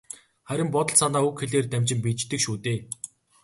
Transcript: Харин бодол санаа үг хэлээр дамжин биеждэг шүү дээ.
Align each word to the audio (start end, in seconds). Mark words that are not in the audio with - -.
Харин 0.47 0.67
бодол 0.75 0.97
санаа 1.01 1.21
үг 1.27 1.35
хэлээр 1.41 1.67
дамжин 1.69 1.99
биеждэг 2.03 2.39
шүү 2.43 2.55
дээ. 2.65 2.79